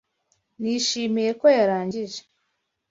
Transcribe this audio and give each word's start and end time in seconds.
Nishimiye 0.61 1.31
ko 1.39 1.45
yarangije. 1.57 2.19